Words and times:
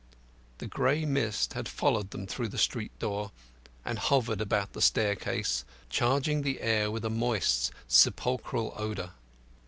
The 0.57 0.65
grey 0.65 1.05
mist 1.05 1.53
had 1.53 1.67
followed 1.69 2.09
them 2.09 2.25
through 2.25 2.47
the 2.47 2.57
street 2.57 2.97
door, 2.97 3.31
and 3.85 3.99
hovered 3.99 4.41
about 4.41 4.73
the 4.73 4.81
staircase, 4.81 5.63
charging 5.91 6.41
the 6.41 6.59
air 6.59 6.89
with 6.89 7.05
a 7.05 7.09
moist 7.11 7.69
sepulchral 7.87 8.73
odour. 8.75 9.11